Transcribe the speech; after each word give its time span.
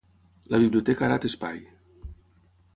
La 0.53 0.59
biblioteca 0.63 1.05
ara 1.09 1.19
té 1.27 1.31
espai. 1.33 1.63